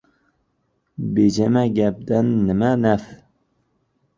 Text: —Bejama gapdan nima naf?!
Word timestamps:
—Bejama 1.17 1.63
gapdan 1.75 2.33
nima 2.47 2.71
naf?! 2.81 3.03